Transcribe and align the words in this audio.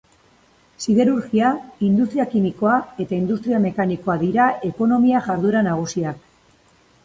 Siderurgia, 0.85 1.51
industria 1.89 2.25
kimikoa 2.33 2.79
eta 3.05 3.17
industria 3.19 3.61
mekanikoa 3.69 4.19
dira 4.25 4.51
ekonomia 4.73 5.25
jarduera 5.31 5.67
nagusiak. 5.73 6.29